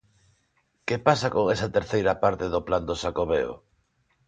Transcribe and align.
¿Que 0.87 0.95
pasa 1.07 1.27
con 1.35 1.43
esa 1.55 1.73
terceira 1.77 2.13
parte 2.23 2.45
do 2.53 2.61
plan 2.67 2.83
do 2.89 2.95
Xacobeo? 3.01 3.53